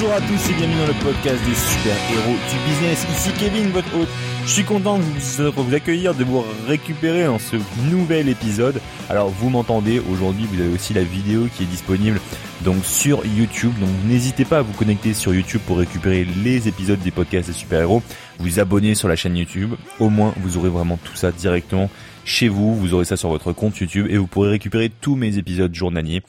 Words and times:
Bonjour 0.00 0.14
à 0.14 0.20
tous 0.22 0.50
et 0.50 0.54
bienvenue 0.54 0.78
dans 0.78 0.86
le 0.86 1.04
podcast 1.04 1.38
des 1.46 1.54
super-héros 1.54 2.32
du 2.32 2.70
business. 2.70 3.06
Ici 3.10 3.32
Kevin, 3.38 3.68
votre 3.68 3.94
hôte. 3.98 4.08
Je 4.46 4.50
suis 4.50 4.64
content 4.64 4.96
de 4.96 5.02
vous, 5.02 5.74
accueillir, 5.74 6.14
de 6.14 6.24
vous 6.24 6.42
récupérer 6.66 7.24
dans 7.24 7.38
ce 7.38 7.56
nouvel 7.90 8.30
épisode. 8.30 8.80
Alors 9.10 9.28
vous 9.28 9.50
m'entendez, 9.50 10.00
aujourd'hui 10.10 10.46
vous 10.50 10.58
avez 10.58 10.72
aussi 10.72 10.94
la 10.94 11.02
vidéo 11.02 11.48
qui 11.54 11.64
est 11.64 11.66
disponible 11.66 12.18
donc 12.62 12.82
sur 12.82 13.26
YouTube. 13.26 13.72
Donc 13.78 13.90
n'hésitez 14.06 14.46
pas 14.46 14.60
à 14.60 14.62
vous 14.62 14.72
connecter 14.72 15.12
sur 15.12 15.34
YouTube 15.34 15.60
pour 15.66 15.76
récupérer 15.76 16.24
les 16.24 16.66
épisodes 16.66 17.00
des 17.00 17.10
podcasts 17.10 17.48
des 17.48 17.52
super-héros. 17.52 18.02
Vous 18.38 18.58
abonner 18.58 18.94
sur 18.94 19.06
la 19.06 19.16
chaîne 19.16 19.36
YouTube. 19.36 19.74
Au 19.98 20.08
moins 20.08 20.32
vous 20.38 20.56
aurez 20.56 20.70
vraiment 20.70 20.98
tout 21.04 21.14
ça 21.14 21.30
directement 21.30 21.90
chez 22.24 22.48
vous. 22.48 22.74
Vous 22.74 22.94
aurez 22.94 23.04
ça 23.04 23.18
sur 23.18 23.28
votre 23.28 23.52
compte 23.52 23.76
YouTube 23.76 24.06
et 24.08 24.16
vous 24.16 24.26
pourrez 24.26 24.48
récupérer 24.48 24.88
tous 24.88 25.14
mes 25.14 25.36
épisodes 25.36 25.74
journaliers 25.74 26.22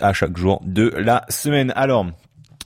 à 0.00 0.12
chaque 0.12 0.36
jour 0.36 0.62
de 0.64 0.94
la 0.96 1.24
semaine. 1.28 1.72
Alors, 1.74 2.06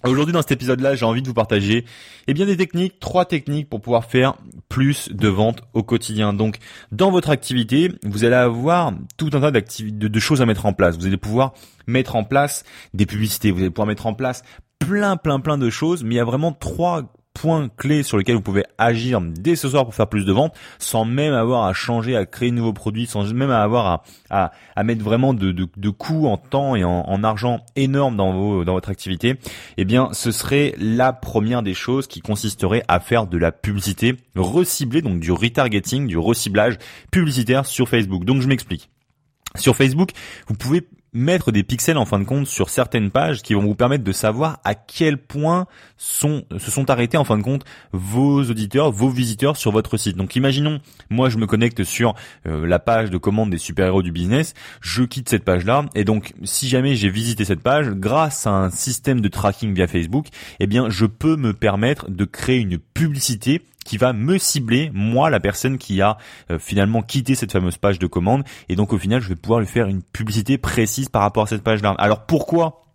Aujourd'hui 0.05 0.33
dans 0.33 0.41
cet 0.41 0.53
épisode-là, 0.53 0.95
j'ai 0.95 1.05
envie 1.05 1.21
de 1.21 1.29
vous 1.29 1.35
partager 1.35 1.85
eh 2.27 2.33
bien 2.33 2.47
des 2.47 2.57
techniques, 2.57 3.01
trois 3.01 3.27
techniques 3.27 3.69
pour 3.69 3.83
pouvoir 3.83 4.07
faire 4.07 4.35
plus 4.71 5.11
de 5.11 5.29
ventes 5.29 5.61
au 5.75 5.83
quotidien. 5.83 6.33
Donc 6.33 6.57
dans 6.91 7.11
votre 7.11 7.29
activité, 7.29 7.93
vous 8.05 8.25
allez 8.25 8.37
avoir 8.37 8.95
tout 9.19 9.29
un 9.35 9.41
tas 9.41 9.51
de, 9.51 10.09
de 10.09 10.21
choses 10.21 10.41
à 10.41 10.47
mettre 10.47 10.65
en 10.65 10.73
place. 10.73 10.97
Vous 10.97 11.07
allez 11.07 11.19
pouvoir 11.19 11.53
mettre 11.87 12.17
en 12.17 12.25
place 12.25 12.65
des 12.95 13.05
publicités, 13.05 13.51
vous 13.51 13.61
allez 13.61 13.71
pouvoir 13.71 13.89
mettre 13.89 14.07
en 14.07 14.15
place 14.15 14.43
plein 14.79 15.19
plein 15.19 15.39
plein 15.39 15.59
de 15.59 15.69
choses, 15.69 16.03
mais 16.03 16.15
il 16.15 16.19
y 16.19 16.21
a 16.21 16.25
vraiment 16.25 16.53
trois 16.53 17.13
points 17.35 17.69
clés 17.77 18.03
sur 18.03 18.19
lesquels 18.19 18.35
vous 18.35 18.43
pouvez 18.43 18.65
agir 18.79 19.21
dès 19.21 19.57
ce 19.57 19.69
soir 19.69 19.85
pour 19.85 19.95
faire 19.95 20.09
plus 20.09 20.25
de 20.25 20.33
ventes, 20.33 20.55
sans 20.79 21.05
même 21.05 21.33
avoir 21.33 21.65
à 21.65 21.73
changer, 21.73 22.17
à 22.17 22.27
créer 22.27 22.51
de 22.51 22.57
nouveaux 22.57 22.73
produits, 22.73 23.07
sans 23.07 23.33
même 23.33 23.51
avoir 23.51 24.03
à, 24.31 24.53
à, 24.75 24.83
mettre 24.83 25.03
vraiment 25.03 25.33
de, 25.33 25.53
de, 25.53 25.91
coûts 25.91 26.27
en 26.27 26.37
temps 26.37 26.77
et 26.77 26.85
en, 26.85 27.05
en, 27.07 27.25
argent 27.25 27.61
énormes 27.77 28.17
dans, 28.17 28.33
vos, 28.33 28.65
dans 28.65 28.73
votre 28.73 28.91
activité, 28.91 29.37
eh 29.77 29.85
bien 29.85 30.09
ce 30.13 30.33
serait 30.33 30.75
la 30.79 31.13
première 31.13 31.63
des 31.63 31.75
choses 31.75 32.07
qui 32.07 32.21
consisterait 32.21 32.83
à 32.89 33.01
faire 33.01 33.27
de 33.27 33.39
la 33.39 33.53
publicité 33.53 34.17
reciblée, 34.37 35.03
donc 35.03 35.21
du 35.21 35.33
retargeting, 35.33 36.07
du 36.07 36.19
reciblage 36.19 36.79
publicitaire 37.11 37.67
sur 37.67 37.89
Facebook. 37.89 38.25
Donc 38.25 38.43
je 38.43 38.49
m'explique. 38.49 38.91
Sur 39.57 39.75
Facebook, 39.77 40.11
vous 40.47 40.55
pouvez 40.55 40.87
mettre 41.13 41.53
des 41.53 41.63
pixels 41.63 41.99
en 41.99 42.05
fin 42.05 42.19
de 42.19 42.25
compte 42.25 42.47
sur 42.47 42.71
certaines 42.71 43.11
pages 43.11 43.43
qui 43.43 43.55
vont 43.55 43.63
vous 43.63 43.75
permettre 43.75 44.05
de 44.05 44.13
savoir 44.13 44.61
à 44.65 44.75
quel 44.75 45.19
point 45.19 45.67
sont, 45.97 46.45
se 46.59 46.71
sont 46.71 46.91
arrêtés 46.91 47.17
en 47.17 47.25
fin 47.25 47.37
de 47.37 47.43
compte 47.43 47.65
vos 47.93 48.43
auditeurs, 48.43 48.93
vos 48.93 49.09
visiteurs 49.09 49.57
sur 49.57 49.73
votre 49.73 49.97
site. 49.97 50.17
Donc 50.17 50.37
imaginons, 50.37 50.81
moi 51.11 51.29
je 51.29 51.39
me 51.39 51.47
connecte 51.47 51.85
sur 51.85 52.15
euh, 52.47 52.67
la 52.67 52.79
page 52.79 53.11
de 53.11 53.19
commande 53.19 53.51
des 53.51 53.59
super-héros 53.59 54.03
du 54.03 54.13
business, 54.13 54.55
je 54.81 55.03
quitte 55.03 55.29
cette 55.29 55.45
page-là 55.45 55.87
et 55.95 56.05
donc 56.05 56.33
si 56.45 56.69
jamais 56.69 56.95
j'ai 56.95 57.11
visité 57.11 57.45
cette 57.45 57.63
page, 57.63 57.91
grâce 57.91 58.47
à 58.47 58.51
un 58.51 58.71
système 58.71 59.21
de 59.21 59.29
tracking 59.29 59.75
via 59.75 59.87
Facebook, 59.87 60.27
eh 60.61 60.67
bien 60.67 60.91
je 60.91 61.07
peux 61.07 61.37
me 61.37 61.53
permettre 61.53 62.11
de 62.11 62.25
créer 62.25 62.59
une 62.59 62.79
publicité 62.79 63.63
qui 63.91 63.97
va 63.97 64.13
me 64.13 64.39
cibler, 64.39 64.89
moi, 64.95 65.31
la 65.31 65.41
personne 65.41 65.77
qui 65.77 66.01
a 66.01 66.17
euh, 66.49 66.61
finalement 66.61 67.03
quitté 67.03 67.35
cette 67.35 67.51
fameuse 67.51 67.77
page 67.77 67.99
de 67.99 68.07
commande. 68.07 68.45
Et 68.69 68.77
donc 68.77 68.93
au 68.93 68.99
final, 68.99 69.21
je 69.21 69.29
vais 69.29 69.35
pouvoir 69.35 69.59
lui 69.59 69.67
faire 69.67 69.89
une 69.89 70.01
publicité 70.01 70.59
précise 70.59 71.09
par 71.09 71.23
rapport 71.23 71.43
à 71.43 71.47
cette 71.49 71.65
page-là. 71.65 71.97
Alors 71.99 72.25
pourquoi 72.25 72.87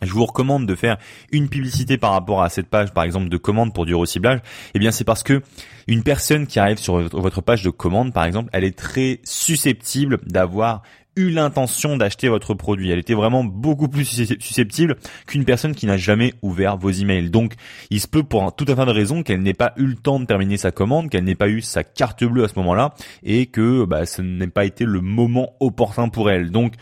je 0.00 0.10
vous 0.10 0.24
recommande 0.24 0.64
de 0.64 0.74
faire 0.74 0.96
une 1.32 1.50
publicité 1.50 1.98
par 1.98 2.12
rapport 2.12 2.42
à 2.42 2.48
cette 2.48 2.68
page, 2.70 2.94
par 2.94 3.04
exemple 3.04 3.28
de 3.28 3.36
commande 3.36 3.74
pour 3.74 3.84
du 3.84 3.94
reciblage? 3.94 4.40
Eh 4.72 4.78
bien, 4.78 4.90
c'est 4.90 5.04
parce 5.04 5.22
que 5.22 5.42
une 5.86 6.02
personne 6.02 6.46
qui 6.46 6.58
arrive 6.58 6.78
sur 6.78 6.98
votre 7.10 7.42
page 7.42 7.62
de 7.62 7.68
commande, 7.68 8.14
par 8.14 8.24
exemple, 8.24 8.48
elle 8.54 8.64
est 8.64 8.78
très 8.78 9.20
susceptible 9.24 10.18
d'avoir 10.24 10.80
eu 11.18 11.30
l'intention 11.30 11.96
d'acheter 11.96 12.28
votre 12.28 12.54
produit. 12.54 12.90
Elle 12.90 13.00
était 13.00 13.14
vraiment 13.14 13.44
beaucoup 13.44 13.88
plus 13.88 14.04
susceptible 14.04 14.96
qu'une 15.26 15.44
personne 15.44 15.74
qui 15.74 15.86
n'a 15.86 15.96
jamais 15.96 16.32
ouvert 16.42 16.76
vos 16.76 16.90
emails. 16.90 17.30
Donc, 17.30 17.54
il 17.90 18.00
se 18.00 18.08
peut 18.08 18.22
pour 18.22 18.54
tout 18.54 18.64
un 18.68 18.74
tas 18.74 18.84
de 18.84 18.90
raisons 18.90 19.22
qu'elle 19.22 19.42
n'ait 19.42 19.54
pas 19.54 19.72
eu 19.76 19.84
le 19.84 19.96
temps 19.96 20.20
de 20.20 20.24
terminer 20.24 20.56
sa 20.56 20.70
commande, 20.70 21.10
qu'elle 21.10 21.24
n'ait 21.24 21.34
pas 21.34 21.48
eu 21.48 21.60
sa 21.60 21.84
carte 21.84 22.24
bleue 22.24 22.44
à 22.44 22.48
ce 22.48 22.54
moment-là, 22.56 22.94
et 23.22 23.46
que 23.46 23.84
bah, 23.84 24.06
ce 24.06 24.22
n'ait 24.22 24.46
pas 24.46 24.64
été 24.64 24.84
le 24.84 25.00
moment 25.00 25.50
opportun 25.60 26.08
pour 26.08 26.30
elle. 26.30 26.50
Donc, 26.50 26.74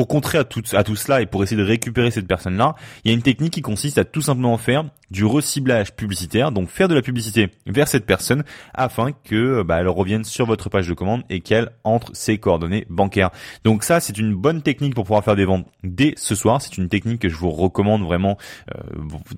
pour 0.00 0.08
contrer 0.08 0.38
à 0.38 0.44
tout, 0.44 0.62
à 0.72 0.82
tout 0.82 0.96
cela 0.96 1.20
et 1.20 1.26
pour 1.26 1.42
essayer 1.42 1.60
de 1.60 1.66
récupérer 1.66 2.10
cette 2.10 2.26
personne-là, 2.26 2.74
il 3.04 3.10
y 3.10 3.12
a 3.12 3.14
une 3.14 3.20
technique 3.20 3.52
qui 3.52 3.60
consiste 3.60 3.98
à 3.98 4.04
tout 4.06 4.22
simplement 4.22 4.56
faire 4.56 4.86
du 5.10 5.26
reciblage 5.26 5.94
publicitaire, 5.94 6.52
donc 6.52 6.70
faire 6.70 6.88
de 6.88 6.94
la 6.94 7.02
publicité 7.02 7.50
vers 7.66 7.86
cette 7.86 8.06
personne 8.06 8.42
afin 8.72 9.12
que 9.12 9.62
bah, 9.62 9.76
elle 9.78 9.88
revienne 9.88 10.24
sur 10.24 10.46
votre 10.46 10.70
page 10.70 10.88
de 10.88 10.94
commande 10.94 11.22
et 11.28 11.40
qu'elle 11.40 11.72
entre 11.84 12.12
ses 12.14 12.38
coordonnées 12.38 12.86
bancaires. 12.88 13.28
Donc 13.62 13.84
ça, 13.84 14.00
c'est 14.00 14.16
une 14.16 14.34
bonne 14.34 14.62
technique 14.62 14.94
pour 14.94 15.04
pouvoir 15.04 15.22
faire 15.22 15.36
des 15.36 15.44
ventes 15.44 15.66
dès 15.84 16.14
ce 16.16 16.34
soir. 16.34 16.62
C'est 16.62 16.78
une 16.78 16.88
technique 16.88 17.20
que 17.20 17.28
je 17.28 17.36
vous 17.36 17.50
recommande 17.50 18.02
vraiment 18.02 18.38
euh, 18.74 18.80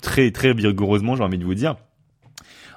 très 0.00 0.30
très 0.30 0.52
rigoureusement, 0.52 1.16
j'ai 1.16 1.24
envie 1.24 1.38
de 1.38 1.44
vous 1.44 1.56
dire. 1.56 1.74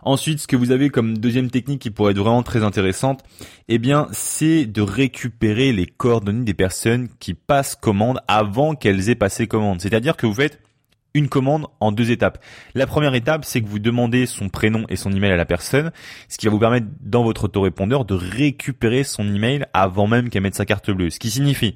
Ensuite, 0.05 0.39
ce 0.39 0.47
que 0.47 0.55
vous 0.55 0.71
avez 0.71 0.91
comme 0.91 1.17
deuxième 1.17 1.49
technique 1.49 1.81
qui 1.81 1.89
pourrait 1.89 2.11
être 2.11 2.19
vraiment 2.19 2.43
très 2.43 2.63
intéressante, 2.63 3.23
eh 3.67 3.79
bien, 3.79 4.07
c'est 4.11 4.67
de 4.67 4.81
récupérer 4.81 5.73
les 5.73 5.87
coordonnées 5.87 6.45
des 6.45 6.53
personnes 6.53 7.09
qui 7.19 7.33
passent 7.33 7.75
commande 7.75 8.19
avant 8.27 8.75
qu'elles 8.75 9.09
aient 9.09 9.15
passé 9.15 9.47
commande. 9.47 9.81
C'est-à-dire 9.81 10.15
que 10.15 10.27
vous 10.27 10.35
faites 10.35 10.61
une 11.15 11.29
commande 11.29 11.65
en 11.79 11.91
deux 11.91 12.11
étapes. 12.11 12.43
La 12.75 12.85
première 12.85 13.15
étape, 13.15 13.45
c'est 13.45 13.61
que 13.61 13.67
vous 13.67 13.79
demandez 13.79 14.27
son 14.27 14.49
prénom 14.49 14.85
et 14.89 14.97
son 14.97 15.11
email 15.11 15.31
à 15.31 15.37
la 15.37 15.45
personne, 15.45 15.91
ce 16.29 16.37
qui 16.37 16.45
va 16.45 16.51
vous 16.51 16.59
permettre 16.59 16.85
dans 17.01 17.23
votre 17.23 17.45
autorépondeur 17.45 18.05
de 18.05 18.13
récupérer 18.13 19.03
son 19.03 19.33
email 19.33 19.65
avant 19.73 20.05
même 20.05 20.29
qu'elle 20.29 20.43
mette 20.43 20.55
sa 20.55 20.65
carte 20.65 20.91
bleue. 20.91 21.09
Ce 21.09 21.17
qui 21.17 21.31
signifie 21.31 21.75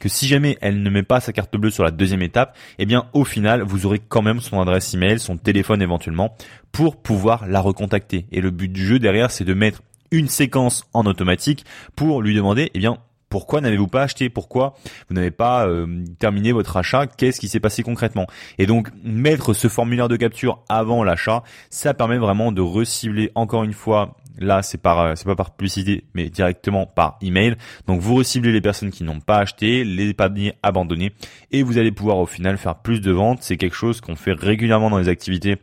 que 0.00 0.08
si 0.08 0.26
jamais 0.26 0.58
elle 0.60 0.82
ne 0.82 0.90
met 0.90 1.04
pas 1.04 1.20
sa 1.20 1.32
carte 1.32 1.56
bleue 1.56 1.70
sur 1.70 1.84
la 1.84 1.92
deuxième 1.92 2.22
étape, 2.22 2.56
eh 2.78 2.84
bien 2.84 3.06
au 3.12 3.24
final, 3.24 3.62
vous 3.62 3.86
aurez 3.86 4.00
quand 4.00 4.22
même 4.22 4.40
son 4.40 4.60
adresse 4.60 4.92
email, 4.92 5.20
son 5.20 5.36
téléphone 5.36 5.80
éventuellement, 5.80 6.36
pour 6.72 6.96
pouvoir 6.96 7.46
la 7.46 7.60
recontacter. 7.60 8.26
Et 8.32 8.40
le 8.40 8.50
but 8.50 8.72
du 8.72 8.84
jeu 8.84 8.98
derrière, 8.98 9.30
c'est 9.30 9.44
de 9.44 9.54
mettre 9.54 9.82
une 10.10 10.28
séquence 10.28 10.84
en 10.92 11.06
automatique 11.06 11.64
pour 11.94 12.22
lui 12.22 12.34
demander, 12.34 12.70
eh 12.74 12.78
bien, 12.80 12.98
pourquoi 13.30 13.60
n'avez-vous 13.60 13.86
pas 13.86 14.02
acheté 14.02 14.28
Pourquoi 14.28 14.74
vous 15.08 15.14
n'avez 15.14 15.30
pas 15.30 15.66
euh, 15.66 16.04
terminé 16.18 16.52
votre 16.52 16.76
achat 16.76 17.06
Qu'est-ce 17.06 17.40
qui 17.40 17.48
s'est 17.48 17.60
passé 17.60 17.82
concrètement? 17.82 18.26
Et 18.58 18.66
donc 18.66 18.88
mettre 19.02 19.54
ce 19.54 19.68
formulaire 19.68 20.08
de 20.08 20.16
capture 20.16 20.62
avant 20.68 21.04
l'achat, 21.04 21.44
ça 21.70 21.94
permet 21.94 22.18
vraiment 22.18 22.52
de 22.52 22.60
recibler 22.60 23.30
encore 23.36 23.64
une 23.64 23.72
fois. 23.72 24.16
Là, 24.38 24.62
c'est 24.62 24.78
par 24.78 25.00
euh, 25.00 25.12
c'est 25.16 25.26
pas 25.26 25.36
par 25.36 25.54
publicité, 25.54 26.04
mais 26.14 26.28
directement 26.28 26.86
par 26.86 27.18
email. 27.22 27.56
Donc 27.86 28.00
vous 28.00 28.16
reciblez 28.16 28.52
les 28.52 28.60
personnes 28.60 28.90
qui 28.90 29.04
n'ont 29.04 29.20
pas 29.20 29.38
acheté, 29.38 29.84
les 29.84 30.12
paniers 30.12 30.54
abandonnés, 30.62 31.12
et 31.52 31.62
vous 31.62 31.78
allez 31.78 31.92
pouvoir 31.92 32.18
au 32.18 32.26
final 32.26 32.58
faire 32.58 32.76
plus 32.76 33.00
de 33.00 33.12
ventes. 33.12 33.42
C'est 33.42 33.58
quelque 33.58 33.76
chose 33.76 34.00
qu'on 34.00 34.16
fait 34.16 34.32
régulièrement 34.32 34.90
dans 34.90 34.98
les 34.98 35.08
activités 35.08 35.56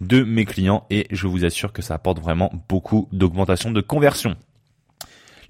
de 0.00 0.22
mes 0.24 0.44
clients, 0.44 0.86
et 0.90 1.06
je 1.10 1.26
vous 1.28 1.44
assure 1.44 1.72
que 1.72 1.82
ça 1.82 1.94
apporte 1.94 2.20
vraiment 2.20 2.50
beaucoup 2.68 3.08
d'augmentation 3.12 3.70
de 3.70 3.80
conversion. 3.80 4.36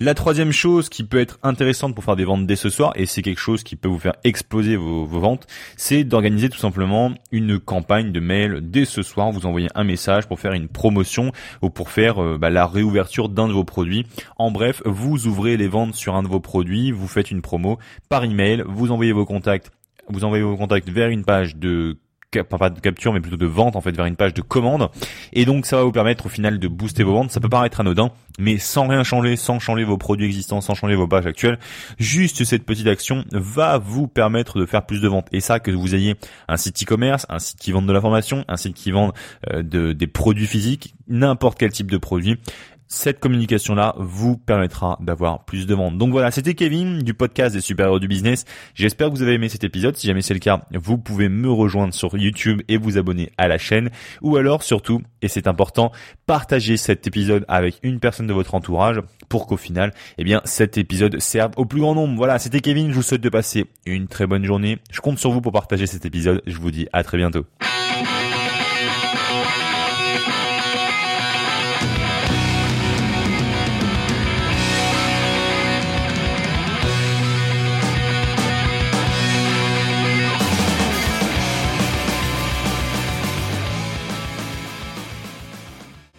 La 0.05 0.15
troisième 0.15 0.51
chose 0.51 0.89
qui 0.89 1.05
peut 1.05 1.21
être 1.21 1.39
intéressante 1.45 1.95
pour 1.95 2.03
faire 2.03 2.17
des 2.17 2.25
ventes 2.25 2.45
dès 2.45 2.57
ce 2.57 2.71
soir, 2.71 2.93
et 2.97 3.07
c'est 3.07 3.23
quelque 3.23 3.39
chose 3.39 3.63
qui 3.63 3.77
peut 3.77 3.87
vous 3.87 4.01
faire 4.01 4.17
exploser 4.25 4.75
vos, 4.75 5.07
ventes, 5.07 5.47
c'est 5.77 6.03
d'organiser 6.03 6.49
tout 6.49 6.59
simplement 6.59 7.13
une 7.31 7.61
campagne 7.61 8.11
de 8.11 8.19
mail 8.19 8.59
dès 8.63 8.85
ce 8.85 9.03
soir. 9.03 9.31
Vous 9.31 9.47
envoyez 9.47 9.69
un 9.77 9.85
message 9.85 10.27
pour 10.27 10.41
faire 10.41 10.55
une 10.55 10.67
promotion 10.67 11.31
ou 11.63 11.71
pour 11.71 11.89
faire 11.89 12.21
euh, 12.21 12.37
bah, 12.37 12.51
la 12.51 12.67
réouverture 12.67 13.29
d'un 13.29 13.47
de 13.47 13.53
vos 13.53 13.63
produits. 13.63 14.05
En 14.39 14.51
bref, 14.51 14.83
vous 14.85 15.29
ouvrez 15.29 15.57
les 15.57 15.69
ventes 15.69 15.95
sur 15.95 16.17
un 16.17 16.25
de 16.25 16.29
vos 16.29 16.41
produits, 16.41 16.91
vous 16.91 17.07
faites 17.07 17.31
une 17.31 17.41
promo 17.41 17.79
par 18.09 18.25
email, 18.25 18.65
vous 18.67 18.91
envoyez 18.91 19.13
vos 19.13 19.25
contacts 19.25 19.71
vous 20.09 20.25
envoyez 20.25 20.43
vos 20.43 20.57
contacts 20.57 20.89
vers 20.89 21.09
une 21.09 21.25
page 21.25 21.57
de 21.57 21.97
pas 22.41 22.71
de 22.71 22.81
capture 22.81 23.13
mais 23.13 23.21
plutôt 23.21 23.37
de 23.37 23.47
vente 23.47 23.77
en 23.77 23.81
fait 23.81 23.93
vers 23.93 24.07
une 24.07 24.17
page 24.17 24.35
de 24.35 24.43
commande. 24.43 24.91
Et 25.33 25.45
donc 25.45 25.67
ça 25.67 25.77
va 25.77 25.85
vous 25.85 25.93
permettre 25.93 26.27
au 26.27 26.29
final 26.29 26.59
de 26.59 26.69
booster 26.69 27.03
vos 27.03 27.13
ventes. 27.13 27.31
Ça 27.31 27.41
peut 27.41 27.49
paraître 27.49 27.81
anodin 27.81 28.11
mais 28.39 28.59
sans 28.59 28.87
rien 28.87 29.05
changer 29.05 29.37
sans 29.37 29.59
changer 29.59 29.85
vos 29.85 29.99
produits 29.99 30.27
existants 30.27 30.63
sans 30.63 30.75
changer 30.75 30.95
vos 30.95 31.07
pages 31.07 31.27
actuelles 31.27 31.59
juste 31.99 32.45
cette 32.45 32.65
petite 32.65 32.87
action 32.87 33.25
va 33.31 33.77
vous 33.77 34.09
permettre 34.09 34.59
de 34.59 34.67
faire 34.67 34.87
plus 34.87 35.01
de 35.01 35.09
ventes. 35.09 35.29
Et 35.33 35.41
ça 35.41 35.61
que 35.61 35.71
vous 35.71 35.95
ayez 35.95 36.17
un 36.49 36.57
site 36.57 36.83
e-commerce 36.83 37.27
un 37.29 37.39
site 37.39 37.59
qui 37.59 37.73
vend 37.73 37.83
de 37.83 37.93
l'information 37.93 38.45
un 38.49 38.57
site 38.57 38.75
qui 38.75 38.91
vend 38.91 39.13
euh, 39.53 39.63
de, 39.63 39.93
des 39.93 40.07
produits 40.07 40.47
physiques 40.47 40.95
n'importe 41.09 41.59
quel 41.59 41.71
type 41.71 41.91
de 41.91 41.99
produit 41.99 42.39
cette 42.93 43.21
communication-là 43.21 43.95
vous 43.99 44.37
permettra 44.37 44.99
d'avoir 45.01 45.45
plus 45.45 45.67
de 45.67 45.75
ventes. 45.75 45.97
Donc 45.97 46.11
voilà, 46.11 46.31
c'était 46.31 46.55
Kevin 46.55 46.99
du 46.99 47.15
podcast 47.15 47.55
des 47.55 47.63
super-héros 47.63 47.99
du 47.99 48.07
business. 48.07 48.45
J'espère 48.75 49.09
que 49.09 49.15
vous 49.15 49.23
avez 49.23 49.33
aimé 49.33 49.49
cet 49.49 49.65
épisode. 49.65 49.97
Si 49.97 50.07
jamais 50.07 50.21
c'est 50.21 50.35
le 50.35 50.41
cas, 50.41 50.61
vous 50.73 50.99
pouvez 50.99 51.31
me 51.31 51.51
rejoindre 51.51 51.95
sur 51.95 52.17
YouTube 52.17 52.61
et 52.69 52.77
vous 52.77 52.99
abonner 52.99 53.31
à 53.39 53.49
la 53.49 53.57
chaîne. 53.57 53.91
Ou 54.21 54.37
alors, 54.37 54.63
surtout, 54.63 55.01
et 55.23 55.29
c'est 55.29 55.47
important, 55.47 55.91
partagez 56.27 56.77
cet 56.77 57.07
épisode 57.07 57.47
avec 57.49 57.79
une 57.83 57.99
personne 57.99 58.27
de 58.27 58.35
votre 58.35 58.55
entourage 58.55 59.01
pour 59.31 59.47
qu'au 59.47 59.57
final, 59.57 59.93
eh 60.19 60.25
bien, 60.25 60.43
cet 60.45 60.77
épisode 60.77 61.19
serve 61.19 61.53
au 61.57 61.65
plus 61.65 61.81
grand 61.81 61.95
nombre. 61.95 62.15
Voilà, 62.17 62.39
c'était 62.39 62.61
Kevin. 62.61 62.91
Je 62.91 62.95
vous 62.95 63.03
souhaite 63.03 63.23
de 63.23 63.31
passer 63.31 63.65
une 63.87 64.07
très 64.07 64.27
bonne 64.27 64.45
journée. 64.45 64.79
Je 64.91 65.01
compte 65.01 65.19
sur 65.19 65.31
vous 65.31 65.41
pour 65.41 65.53
partager 65.53 65.87
cet 65.87 66.05
épisode. 66.05 66.43
Je 66.47 66.59
vous 66.59 66.71
dis 66.71 66.89
à 66.93 67.03
très 67.03 67.17
bientôt. 67.17 67.47